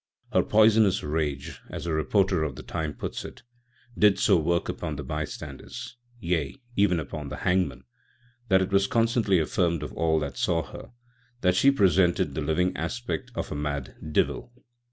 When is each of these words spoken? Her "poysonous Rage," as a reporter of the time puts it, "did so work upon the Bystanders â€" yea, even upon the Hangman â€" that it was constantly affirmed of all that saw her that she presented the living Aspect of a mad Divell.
Her 0.33 0.41
"poysonous 0.41 1.03
Rage," 1.07 1.61
as 1.69 1.85
a 1.85 1.93
reporter 1.93 2.41
of 2.41 2.55
the 2.55 2.63
time 2.63 2.93
puts 2.95 3.23
it, 3.23 3.43
"did 3.95 4.17
so 4.17 4.35
work 4.35 4.67
upon 4.67 4.95
the 4.95 5.03
Bystanders 5.03 5.95
â€" 5.99 6.17
yea, 6.27 6.55
even 6.75 6.99
upon 6.99 7.29
the 7.29 7.35
Hangman 7.37 7.81
â€" 7.81 7.83
that 8.47 8.61
it 8.63 8.71
was 8.71 8.87
constantly 8.87 9.37
affirmed 9.37 9.83
of 9.83 9.93
all 9.93 10.19
that 10.21 10.37
saw 10.37 10.63
her 10.63 10.89
that 11.41 11.55
she 11.55 11.69
presented 11.69 12.33
the 12.33 12.41
living 12.41 12.75
Aspect 12.75 13.29
of 13.35 13.51
a 13.51 13.55
mad 13.55 13.93
Divell. 14.11 14.51